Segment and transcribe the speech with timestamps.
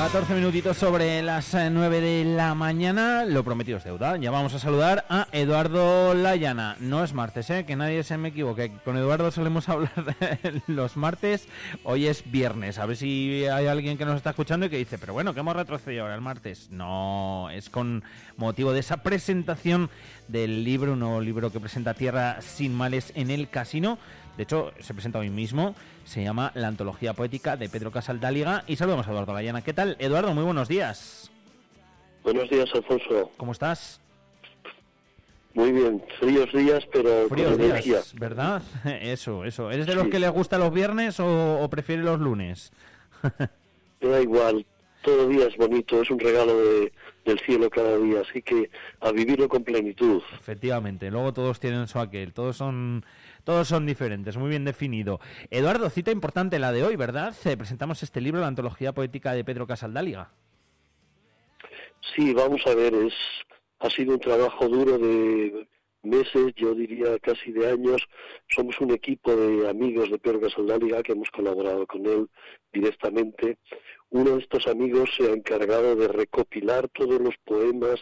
[0.00, 4.16] 14 minutitos sobre las 9 eh, de la mañana, lo prometido es deuda.
[4.16, 6.76] Ya vamos a saludar a Eduardo Layana.
[6.80, 7.66] No es martes, ¿eh?
[7.66, 8.72] que nadie se me equivoque.
[8.82, 9.92] Con Eduardo solemos hablar
[10.66, 11.48] los martes,
[11.84, 12.78] hoy es viernes.
[12.78, 15.40] A ver si hay alguien que nos está escuchando y que dice, pero bueno, que
[15.40, 16.70] hemos retrocedido ahora el martes.
[16.70, 18.02] No, es con
[18.38, 19.90] motivo de esa presentación
[20.28, 23.98] del libro, un nuevo libro que presenta Tierra sin males en el casino
[24.40, 25.74] de hecho, se presenta hoy mismo.
[26.06, 28.64] Se llama La Antología Poética de Pedro Casaldáliga.
[28.66, 29.60] Y saludamos a Eduardo Layana.
[29.60, 30.32] ¿Qué tal, Eduardo?
[30.32, 31.30] Muy buenos días.
[32.24, 33.30] Buenos días, Alfonso.
[33.36, 34.00] ¿Cómo estás?
[35.52, 38.62] Muy bien, fríos días, pero fríos días, ¿verdad?
[39.02, 39.70] Eso, eso.
[39.70, 42.72] ¿Eres de los que les gusta los viernes o, prefiere los lunes?
[44.00, 44.64] Me da igual,
[45.02, 46.52] todo día es bonito, es un regalo
[47.24, 50.22] del cielo cada día, así que a vivirlo con plenitud.
[50.34, 53.04] Efectivamente, luego todos tienen su aquel, todos son
[53.44, 55.20] todos son diferentes, muy bien definido.
[55.50, 57.34] Eduardo, cita importante la de hoy, ¿verdad?
[57.44, 60.30] Eh, presentamos este libro, la antología poética de Pedro Casaldáliga.
[62.14, 63.14] Sí, vamos a ver, es
[63.80, 65.66] ha sido un trabajo duro de
[66.02, 68.06] meses, yo diría casi de años.
[68.48, 72.28] Somos un equipo de amigos de Pedro Casaldáliga que hemos colaborado con él
[72.72, 73.58] directamente.
[74.10, 78.00] Uno de estos amigos se ha encargado de recopilar todos los poemas.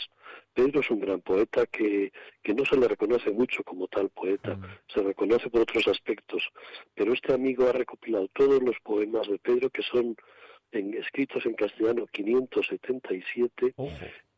[0.55, 4.57] Pedro es un gran poeta que, que no se le reconoce mucho como tal poeta,
[4.57, 4.65] mm.
[4.93, 6.43] se reconoce por otros aspectos,
[6.95, 10.17] pero este amigo ha recopilado todos los poemas de Pedro que son
[10.73, 13.75] en, escritos en castellano 577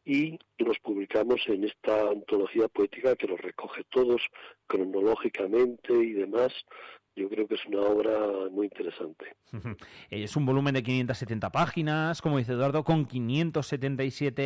[0.05, 4.23] y los publicamos en esta antología poética que los recoge todos
[4.67, 6.53] cronológicamente y demás
[7.21, 9.37] yo creo que es una obra muy interesante.
[10.11, 14.43] Es un volumen de 570 páginas, como dice Eduardo, con 577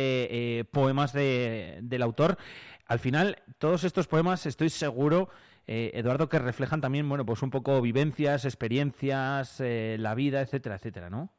[0.59, 2.37] eh, poemas de, del autor.
[2.85, 5.29] Al final, todos estos poemas, estoy seguro,
[5.67, 10.75] eh, Eduardo, que reflejan también, bueno, pues un poco vivencias, experiencias, eh, la vida, etcétera,
[10.75, 11.31] etcétera, ¿no?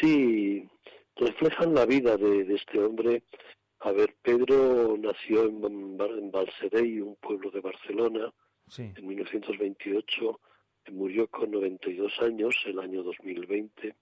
[0.00, 0.68] Sí,
[1.16, 3.24] reflejan la vida de, este hombre.
[3.80, 8.32] A ver, Pedro nació en, en un pueblo de Barcelona,
[8.78, 10.40] en 1928,
[10.92, 13.94] murió con 92 años, el año 2020,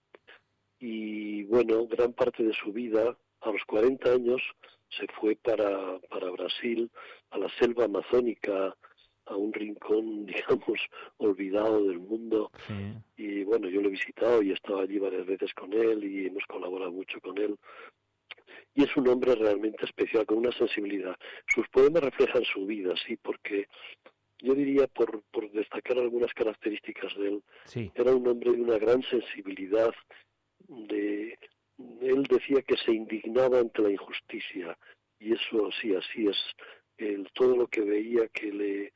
[0.78, 4.42] y bueno, gran parte de su vida, a los 40 años,
[4.88, 6.91] se fue para, para Brasil,
[7.31, 8.75] a la selva amazónica,
[9.26, 10.81] a un rincón, digamos,
[11.19, 12.50] olvidado del mundo.
[13.16, 16.26] Y bueno, yo lo he visitado y he estado allí varias veces con él y
[16.26, 17.56] hemos colaborado mucho con él.
[18.75, 21.16] Y es un hombre realmente especial, con una sensibilidad.
[21.54, 23.66] Sus poemas reflejan su vida, sí, porque
[24.42, 27.42] yo diría, por, por destacar algunas características de él,
[27.94, 29.94] era un hombre de una gran sensibilidad,
[30.68, 31.38] de,
[32.00, 34.76] él decía que se indignaba ante la injusticia,
[35.18, 36.38] y eso sí, así es,
[37.34, 38.92] todo lo que veía que le,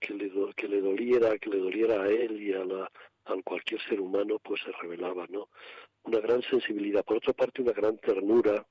[0.00, 2.90] que le, que le doliera, que le doliera a él y a, la,
[3.26, 5.48] a cualquier ser humano, pues se revelaba, ¿no?
[6.04, 8.66] Una gran sensibilidad, por otra parte una gran ternura,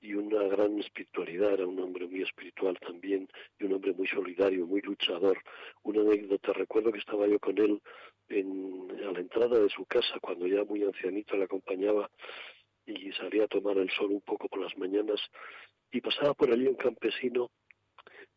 [0.00, 3.28] y una gran espiritualidad, era un hombre muy espiritual también
[3.58, 5.38] y un hombre muy solidario, muy luchador.
[5.82, 7.80] Una anécdota, recuerdo que estaba yo con él
[8.28, 12.10] en, a la entrada de su casa cuando ya muy ancianito le acompañaba
[12.86, 15.20] y salía a tomar el sol un poco por las mañanas
[15.92, 17.50] y pasaba por allí un campesino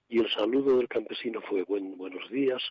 [0.09, 2.62] y el saludo del campesino fue buen, buenos días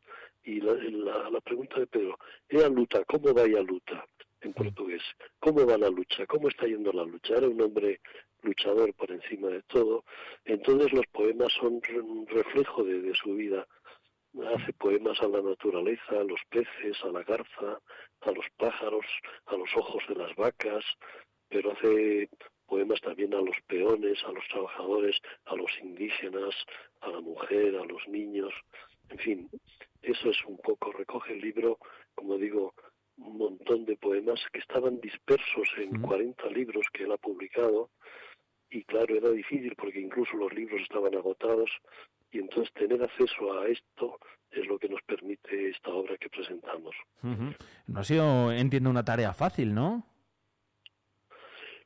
[0.44, 3.04] y la, pregunta de Pedro, ¿Ea luta?
[3.04, 4.04] ¿Cómo va ya luta?
[4.42, 5.02] En portugués.
[5.40, 6.26] ¿Cómo va la lucha?
[6.26, 7.36] ¿Cómo está yendo la lucha?
[7.36, 8.00] Era un hombre
[8.42, 10.04] luchador por encima de todo.
[10.44, 13.66] Entonces los poemas son un reflejo de, su vida.
[14.54, 17.78] Hace poemas a la naturaleza, a los peces, a la garza,
[18.20, 19.06] a los pájaros,
[19.46, 20.84] a los ojos de las vacas,
[21.48, 22.28] pero hace
[22.66, 26.54] poemas también a los peones, a los trabajadores, a los indígenas,
[27.00, 28.54] a la mujer, a los niños,
[29.12, 29.50] en fin,
[30.00, 31.78] eso es un poco, recoge el libro,
[32.14, 32.74] como digo,
[33.26, 37.90] un montón de poemas que estaban dispersos en 40 libros que él ha publicado
[38.70, 41.70] y claro, era difícil porque incluso los libros estaban agotados
[42.30, 44.18] y entonces tener acceso a esto
[44.50, 46.94] es lo que nos permite esta obra que presentamos.
[47.22, 50.06] No ha sido, entiendo, una tarea fácil, ¿no?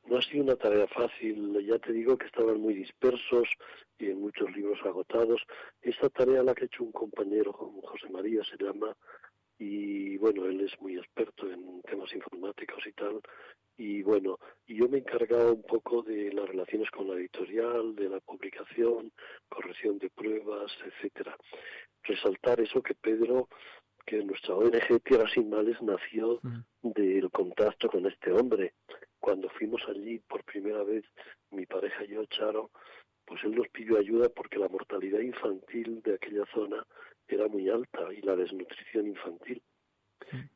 [0.05, 3.49] No ha sido una tarea fácil, ya te digo que estaban muy dispersos
[3.99, 5.41] y en muchos libros agotados.
[5.81, 8.95] Esta tarea la que ha hecho un compañero, José María se llama,
[9.59, 13.21] y bueno, él es muy experto en temas informáticos y tal,
[13.77, 17.95] y bueno, y yo me he encargado un poco de las relaciones con la editorial,
[17.95, 19.11] de la publicación,
[19.47, 21.37] corrección de pruebas, etcétera.
[22.03, 23.49] Resaltar eso que Pedro,
[24.05, 26.39] que nuestra ONG Tierra Sin Males nació
[26.81, 28.73] del contacto con este hombre.
[29.19, 31.03] Cuando fuimos allí por primera vez,
[31.51, 32.71] mi pareja y yo, Charo,
[33.25, 36.83] pues él nos pidió ayuda porque la mortalidad infantil de aquella zona
[37.35, 39.61] era muy alta y la desnutrición infantil.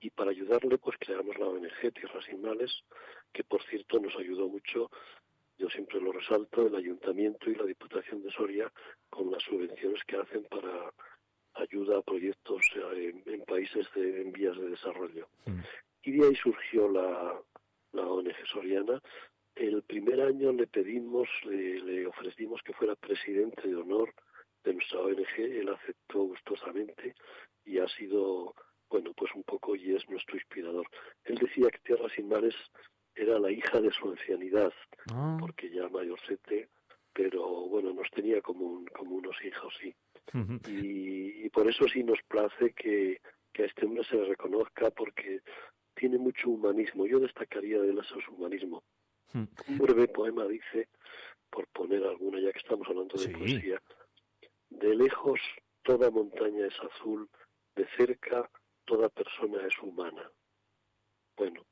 [0.01, 2.83] Y para ayudarle, pues creamos la ONG Tierras Sin Males,
[3.31, 4.89] que por cierto nos ayudó mucho
[5.61, 8.71] yo siempre lo resalto, el ayuntamiento y la Diputación de Soria
[9.11, 10.91] con las subvenciones que hacen para
[11.53, 12.63] ayuda a proyectos
[12.95, 15.27] eh, en, países de, en vías de desarrollo.
[15.45, 15.59] Mm.
[16.03, 17.39] Y de ahí surgió la,
[17.91, 18.99] la ONG Soriana.
[19.53, 24.11] El primer año le pedimos, le, ofrecimos que fuera presidente de honor
[24.63, 27.15] de nuestra ONG, él aceptó gustosamente
[27.65, 28.55] y ha sido,
[28.89, 30.87] bueno, pues un poco y es nuestro inspirador.
[31.23, 32.55] Él decía que Tierras sin Mares
[33.15, 34.73] era la hija de su ancianidad,
[35.11, 35.37] ah.
[35.39, 36.69] porque ya mayorcete,
[37.13, 39.93] pero bueno, nos tenía como, como unos hijos, sí.
[40.67, 43.19] y, por eso sí nos place que,
[43.51, 45.41] que a este hombre se le reconozca, porque
[45.95, 47.05] tiene mucho humanismo.
[47.05, 48.83] Yo destacaría de él su humanismo.
[49.33, 50.87] Un breve poema dice,
[51.49, 53.81] por poner alguna, ya que estamos hablando de poesía,
[54.81, 55.39] de lejos
[55.83, 57.29] toda montaña es azul,
[57.75, 58.49] de cerca
[58.85, 60.29] toda persona es humana.
[61.37, 61.65] Bueno,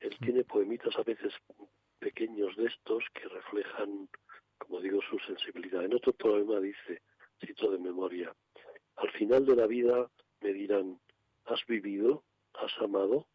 [0.00, 1.32] él tiene poemitas a veces
[1.98, 4.08] pequeños de estos que reflejan,
[4.58, 5.84] como digo, su sensibilidad.
[5.84, 7.02] En otro poema dice,
[7.40, 8.34] cito de memoria,
[8.96, 10.10] al final de la vida
[10.40, 11.00] me dirán,
[11.44, 12.24] ¿has vivido?
[12.54, 13.26] ¿Has amado?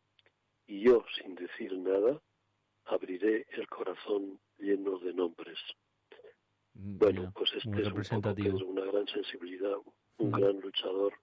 [0.68, 2.22] Y yo, sin decir nada,
[2.86, 5.60] abriré el corazón lleno de nombres.
[6.74, 9.77] Mm, bueno, pues este es un una gran sensibilidad,
[10.18, 11.13] un gran luchador.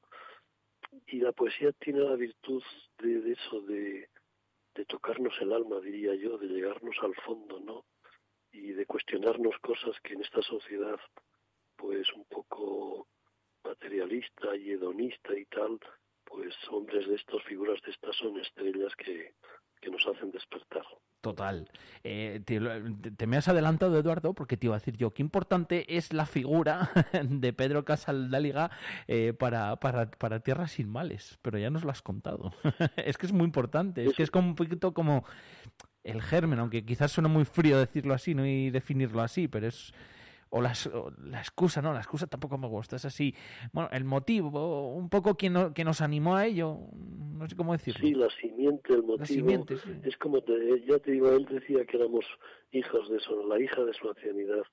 [1.06, 2.62] Y la poesía tiene la virtud
[2.98, 4.08] de eso, de,
[4.74, 7.84] de tocarnos el alma, diría yo, de llegarnos al fondo, ¿no?
[8.52, 10.98] Y de cuestionarnos cosas que en esta sociedad,
[11.76, 13.06] pues un poco
[13.62, 15.78] materialista y hedonista y tal,
[16.24, 19.34] pues hombres de estas, figuras de estas son estrellas que,
[19.80, 20.86] que nos hacen despertar.
[22.04, 26.12] Eh, te, me has adelantado, Eduardo, porque te iba a decir yo, qué importante es
[26.12, 26.90] la figura
[27.22, 28.70] de Pedro Casaldáliga
[29.06, 32.52] eh, para, para, para Tierras sin Males, pero ya nos lo has contado.
[32.96, 35.24] es que es muy importante, es que es como un poquito como
[36.04, 38.46] el germen, aunque quizás suena muy frío decirlo así ¿no?
[38.46, 39.92] y definirlo así, pero es
[40.50, 40.72] o la,
[41.24, 43.34] la, excusa, no, la excusa tampoco me gusta, es así,
[43.72, 46.78] bueno, el motivo, un poco quien, que nos animó a ello,
[47.38, 48.00] no sé cómo decirlo.
[48.00, 49.66] Sí, la simiente, el motivo,
[50.02, 50.38] es como,
[50.86, 52.24] ya te digo, él decía que éramos
[52.72, 54.64] hijos de eso, la hija de su ancianidad,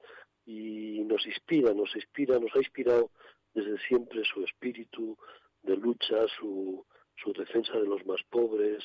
[0.45, 3.11] y nos inspira, nos inspira, nos ha inspirado
[3.53, 5.17] desde siempre su espíritu
[5.63, 6.85] de lucha, su,
[7.15, 8.83] su defensa de los más pobres,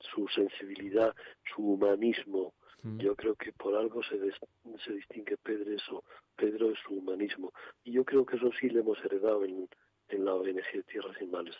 [0.00, 1.14] su sensibilidad,
[1.54, 2.54] su humanismo,
[2.86, 2.98] Mm.
[2.98, 4.18] Yo creo que por algo se,
[4.84, 6.04] se distingue Pedro eso,
[6.36, 7.52] Pedro es su humanismo.
[7.82, 9.68] Y yo creo que eso sí le hemos heredado en,
[10.08, 11.56] en la ONG Tierras Sin Males.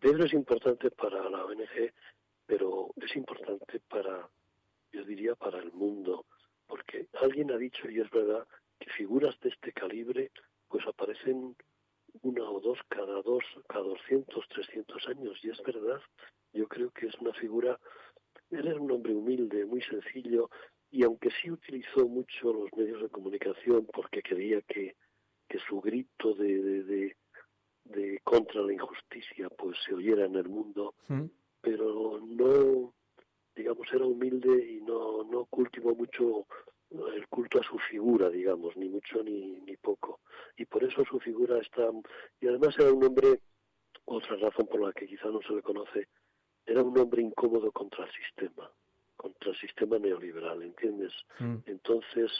[0.00, 1.92] Pedro es importante para la ONG,
[2.46, 4.28] pero es importante para,
[4.92, 6.26] yo diría, para el mundo,
[6.66, 8.46] porque alguien ha dicho, y es verdad,
[8.78, 10.30] que figuras de este calibre
[10.68, 11.56] pues aparecen
[12.22, 16.00] una o dos cada dos, cada 200, 300 años, y es verdad,
[16.52, 17.78] yo creo que es una figura
[18.50, 20.50] él era un hombre humilde, muy sencillo,
[20.90, 24.94] y aunque sí utilizó mucho los medios de comunicación porque quería que,
[25.48, 27.16] que su grito de, de, de,
[28.22, 30.94] contra la injusticia pues se oyera en el mundo,
[31.60, 32.92] pero no,
[33.54, 36.46] digamos, era humilde y no, no cultivó mucho
[36.90, 40.20] el culto a su figura, digamos, ni mucho ni, ni poco.
[40.56, 41.90] Y por eso su figura está...
[42.40, 43.40] Y además era un hombre,
[44.04, 46.08] otra razón por la que quizá no se le conoce,
[46.66, 48.70] era un hombre incómodo contra el sistema,
[49.16, 51.12] contra el sistema neoliberal, ¿entiendes?
[51.38, 51.56] Mm.
[51.66, 52.30] Entonces,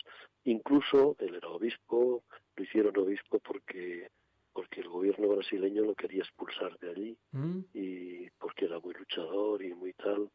[0.45, 2.25] incluso él era obispo,
[2.57, 4.09] lo hicieron obispo porque
[4.55, 7.59] porque el gobierno brasileño lo quería expulsar de allí mm.
[7.75, 10.31] y porque era muy luchador y muy tal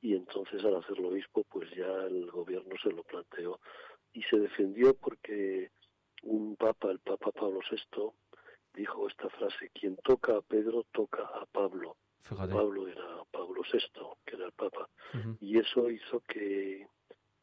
[0.00, 3.58] y entonces al hacerlo obispo pues ya el gobierno se lo planteó
[4.12, 5.70] y se defendió porque
[6.22, 8.10] un papa, el papa Pablo VI,
[8.74, 11.96] dijo esta frase, quien toca a Pedro toca a Pablo.
[12.28, 13.80] Pablo era Pablo VI,
[14.24, 14.88] que era el Papa,
[15.40, 16.86] y eso hizo que,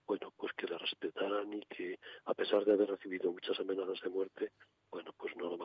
[0.06, 4.10] bueno, pues que le respetaran y que, a pesar de haber recibido muchas amenazas de
[4.10, 4.52] muerte,
[4.92, 5.58] bueno, pues no lo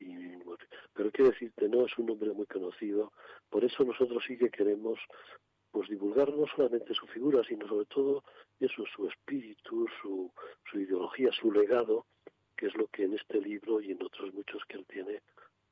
[0.00, 0.34] Y,
[0.92, 3.12] pero quiero decirte, no es un hombre muy conocido,
[3.48, 4.98] por eso nosotros sí que queremos
[5.70, 8.22] pues divulgar no solamente su figura, sino sobre todo
[8.60, 10.32] eso, su espíritu, su,
[10.70, 12.06] su ideología, su legado,
[12.56, 15.20] que es lo que en este libro y en otros muchos que él tiene,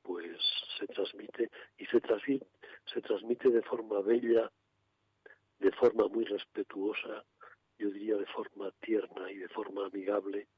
[0.02, 0.36] pues
[0.78, 2.46] se transmite y se transmite,
[2.92, 4.50] se transmite de forma bella,
[5.60, 7.24] de forma muy respetuosa,
[7.78, 10.48] yo diría de forma tierna y de forma amigable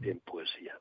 [0.00, 0.78] en poesía.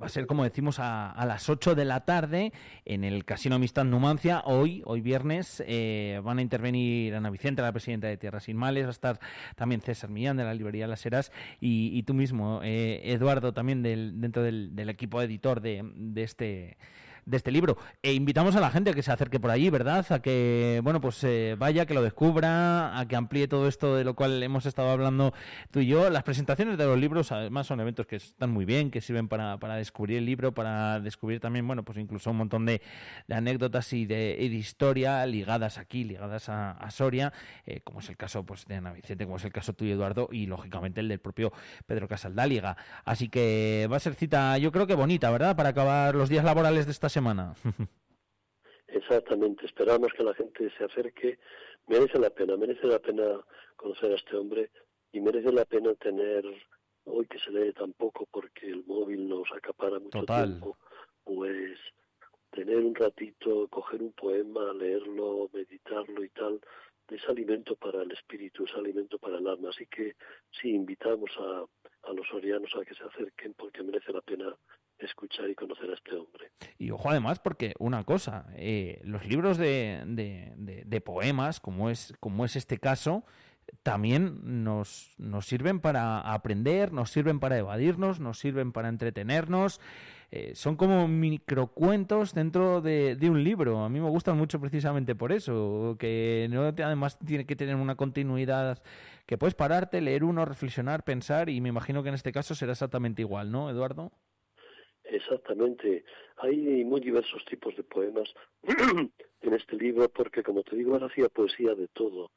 [0.00, 2.54] Va a ser, como decimos, a, las 8 de la tarde
[2.86, 4.42] en el Casino Amistad Numancia.
[4.46, 8.84] Hoy, hoy viernes, eh, van a intervenir Ana Vicente, la presidenta de Tierras Sin Males,
[8.84, 9.20] va a estar
[9.54, 11.30] también César Millán de la librería Las Heras
[11.60, 16.78] y, tú mismo, eh, Eduardo, también del, dentro del, equipo editor de, de este
[17.24, 17.76] de este libro.
[18.02, 20.04] E invitamos a la gente a que se acerque por allí, ¿verdad?
[20.10, 24.04] A que, bueno, pues eh, vaya, que lo descubra, a que amplíe todo esto de
[24.04, 25.32] lo cual hemos estado hablando
[25.70, 26.10] tú y yo.
[26.10, 29.58] Las presentaciones de los libros, además, son eventos que están muy bien, que sirven para,
[29.58, 32.82] para descubrir el libro, para descubrir también, bueno, pues incluso un montón de,
[33.28, 37.32] anécdotas y de, historia ligadas aquí, ligadas a, Soria,
[37.64, 40.28] eh, como es el caso pues de Ana Vicente, como es el caso tuyo, Eduardo,
[40.30, 41.52] y lógicamente el del propio
[41.86, 42.76] Pedro Casaldáliga.
[43.04, 45.56] Así que va a ser cita, yo creo que bonita, ¿verdad?
[45.56, 47.54] Para acabar los días laborales de esta semana.
[48.88, 51.38] Exactamente, esperamos que la gente se acerque.
[51.86, 53.24] Merece la pena, merece la pena
[53.76, 54.70] conocer a este hombre
[55.12, 56.44] y merece la pena tener,
[57.04, 60.78] hoy que se lee tan poco porque el móvil nos acapara mucho tiempo,
[61.24, 61.78] pues
[62.50, 66.60] tener un ratito, coger un poema, leerlo, meditarlo y tal,
[67.08, 69.70] es alimento para el espíritu, es alimento para el alma.
[69.70, 70.16] Así que
[70.50, 71.64] sí, invitamos a,
[72.08, 74.56] a los orianos a que se acerquen porque merece la pena
[75.06, 76.50] escuchar y conocer a este hombre.
[76.78, 82.14] Y ojo además porque una cosa, eh, los libros de, de, de, poemas, como es,
[82.20, 83.24] como es este caso,
[83.82, 89.80] también nos, nos sirven para aprender, nos sirven para evadirnos, nos sirven para entretenernos.
[90.30, 93.84] Eh, son como microcuentos dentro de, de, un libro.
[93.84, 97.96] A mí me gustan mucho precisamente por eso, que no además tiene que tener una
[97.96, 98.82] continuidad
[99.26, 102.72] que puedes pararte, leer uno, reflexionar, pensar y me imagino que en este caso será
[102.72, 104.10] exactamente igual, ¿no, Eduardo?
[105.04, 106.04] Exactamente.
[106.36, 108.32] Hay muy diversos tipos de poemas
[109.42, 112.30] en este libro porque, como te digo, él hacía poesía de todo.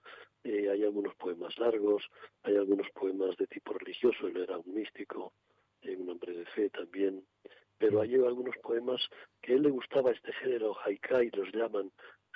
[0.44, 2.04] Eh, hay algunos poemas largos,
[2.44, 5.34] hay algunos poemas de tipo religioso, él era un místico,
[5.82, 7.26] eh, un hombre de fe también,
[7.80, 9.02] pero hay algunos poemas
[9.42, 11.92] que a él le gustaba este género, haikai los llaman,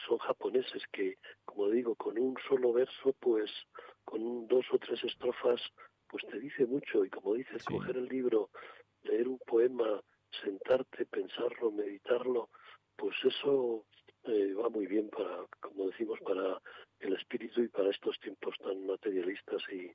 [0.08, 3.52] son japoneses que, como digo, con un solo verso, pues
[4.06, 5.62] con dos o tres estrofas,
[6.08, 8.50] pues te dice mucho y como dices, coger el libro,
[9.04, 10.02] leer un poema,
[10.43, 12.50] sentarte, pensarlo, meditarlo,
[12.96, 13.86] pues eso
[14.24, 16.62] eh, va muy bien para, como decimos, para
[17.00, 19.91] el espíritu y para estos tiempos tan materialistas y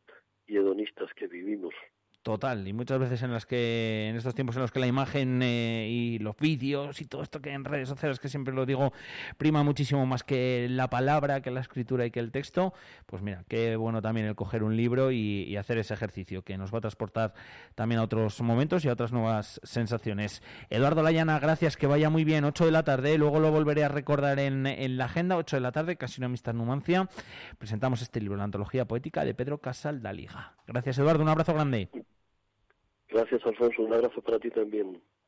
[0.46, 1.74] hedonistas que vivimos.
[2.24, 5.42] Total, y muchas veces en las que en estos tiempos en los que la imagen
[5.42, 8.94] eh, y los vídeos y todo esto que en redes sociales que siempre lo digo
[9.36, 12.72] prima muchísimo más que la palabra, que la escritura y que el texto,
[13.04, 16.72] pues mira, qué bueno también el coger un libro y, hacer ese ejercicio que nos
[16.72, 17.34] va a transportar
[17.74, 20.42] también a otros momentos y a otras nuevas sensaciones.
[20.70, 23.88] Eduardo Layana, gracias, que vaya muy bien, 8 de la tarde, luego lo volveré a
[23.88, 27.06] recordar en, la agenda, 8 de la tarde, casi una amistad numancia,
[27.58, 30.54] presentamos este libro, la antología poética de Pedro Casal Daliga.
[30.66, 31.90] Gracias Eduardo, un abrazo grande.
[33.14, 33.80] Gracias, Alfonso.
[33.80, 35.00] Un abrazo para ti también.